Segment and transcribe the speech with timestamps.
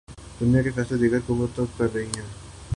[0.39, 1.47] دنیا کے فیصلے دیگر قومیں
[1.77, 2.27] کررہی ہیں۔